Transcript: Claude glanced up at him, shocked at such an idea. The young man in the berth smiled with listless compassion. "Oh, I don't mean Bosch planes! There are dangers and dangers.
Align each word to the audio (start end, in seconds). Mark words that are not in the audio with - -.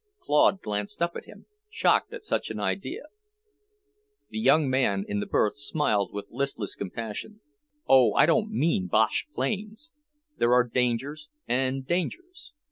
Claude 0.19 0.63
glanced 0.63 0.99
up 0.99 1.15
at 1.15 1.25
him, 1.25 1.45
shocked 1.69 2.11
at 2.11 2.23
such 2.23 2.49
an 2.49 2.59
idea. 2.59 3.03
The 4.31 4.39
young 4.39 4.67
man 4.67 5.05
in 5.07 5.19
the 5.19 5.27
berth 5.27 5.57
smiled 5.57 6.11
with 6.11 6.25
listless 6.31 6.73
compassion. 6.73 7.39
"Oh, 7.87 8.13
I 8.13 8.25
don't 8.25 8.49
mean 8.49 8.87
Bosch 8.87 9.25
planes! 9.31 9.93
There 10.39 10.53
are 10.53 10.63
dangers 10.63 11.29
and 11.47 11.85
dangers. 11.85 12.51